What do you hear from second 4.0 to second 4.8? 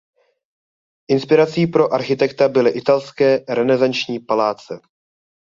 paláce.